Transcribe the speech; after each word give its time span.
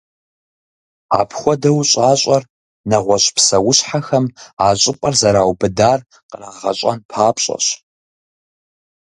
Апхуэдэу 1.19 1.79
щӏащӏэр, 1.89 2.43
нэгъуэщӏ 2.89 3.27
псэущхьэхэм, 3.35 4.25
а 4.63 4.65
щӏыпӏэр 4.81 5.15
зэраубыдар 5.21 5.99
кърагъэщӏэн 6.29 6.97
папщӏэщ. 7.09 7.65